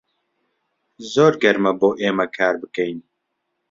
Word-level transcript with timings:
زۆر 1.13 1.33
گەرمە 1.41 1.71
بۆ 1.79 1.89
ئێمە 2.01 2.25
کار 2.35 2.55
بکەین. 2.61 2.99